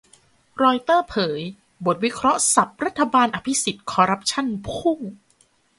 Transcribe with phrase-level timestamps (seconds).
[0.63, 1.41] รอยเตอร์เผย
[1.85, 4.99] บทวิเคราะห์สับรัฐบาลอภิสิทธิ์คอร์รัปชั่นพุ่ง